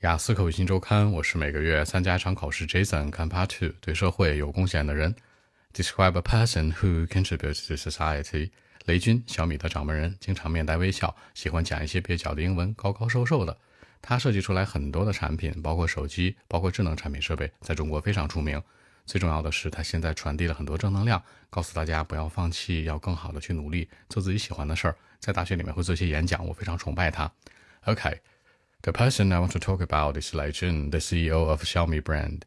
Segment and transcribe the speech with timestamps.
[0.00, 2.66] 雅思口语新周刊，我是每个月参加一场考试。
[2.66, 5.14] Jason 看 Part Two，对社会有贡献的人。
[5.74, 8.48] Describe a person who contributes to society。
[8.86, 13.54] 雷军，小米的掌门人，经常面带微笑，喜欢讲一些蹩脚的英文，高高瘦瘦的。
[14.00, 18.62] 他设计出来很多的产品，包括手机，包括智能产品设备，在中国非常出名。
[19.04, 24.96] 最重要的是，他现在传递了很多正能量，告诉大家不要放弃，要更好的去努力，做自己喜欢的事儿。
[25.18, 27.30] 在大学里面会做一些演讲，我非常崇拜他。
[27.84, 28.18] OK。
[28.82, 32.46] The person I want to talk about is Lei Jun, the CEO of Xiaomi brand.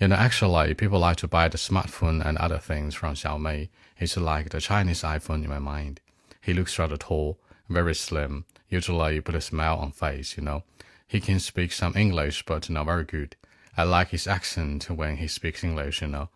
[0.00, 3.68] You know, actually, people like to buy the smartphone and other things from Xiaomi.
[3.94, 6.00] He's like the Chinese iPhone in my mind.
[6.40, 7.38] He looks rather tall,
[7.68, 10.64] very slim, usually put a smile on face, you know.
[11.06, 13.36] He can speak some English, but not very good.
[13.76, 16.28] I like his accent when he speaks English, you know.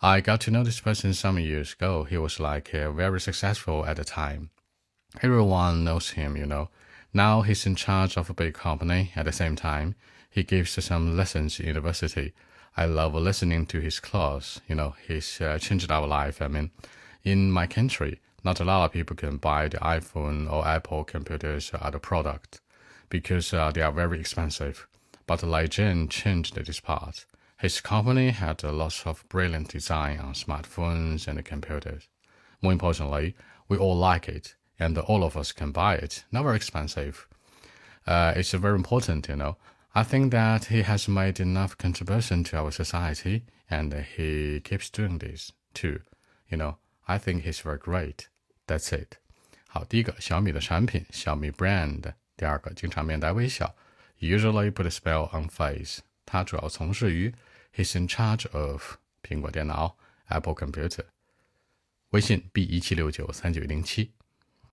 [0.00, 2.04] I got to know this person some years ago.
[2.04, 4.48] He was like uh, very successful at the time.
[5.22, 6.70] Everyone knows him, you know.
[7.18, 9.10] Now he's in charge of a big company.
[9.16, 9.96] At the same time,
[10.30, 12.32] he gives some lessons in university.
[12.76, 14.60] I love listening to his class.
[14.68, 16.40] You know, he's uh, changed our life.
[16.40, 16.70] I mean,
[17.24, 21.72] in my country, not a lot of people can buy the iPhone or Apple computers
[21.74, 22.60] or other product
[23.08, 24.86] because uh, they are very expensive.
[25.26, 27.26] But Lei Jun changed this part.
[27.56, 32.06] His company had lots of brilliant design on smartphones and computers.
[32.62, 33.34] More importantly,
[33.68, 36.23] we all like it and all of us can buy it.
[36.31, 37.27] Not very expensive.
[38.05, 39.55] Uh, it's very important, you know.
[39.95, 45.19] I think that he has made enough contribution to our society, and he keeps doing
[45.19, 45.99] this too.
[46.49, 48.27] You know, I think he's very great.
[48.67, 49.17] That's it.
[49.67, 52.13] 好，第一个小米的产品，小米 brand。
[52.35, 53.75] 第二个，经常面带微笑，
[54.19, 55.99] usually put a spell on face。
[56.25, 57.33] 他主要从事于，
[57.75, 59.95] he's in charge of 苹果电脑，
[60.27, 61.05] Apple computer。
[62.09, 64.13] 微信 b 一七六九三九零七。